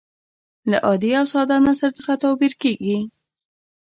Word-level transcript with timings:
له 0.69 0.77
عادي 0.87 1.11
او 1.19 1.25
ساده 1.33 1.55
نثر 1.67 1.89
څخه 1.97 2.13
توپیر 2.23 2.53
کیږي. 2.61 2.97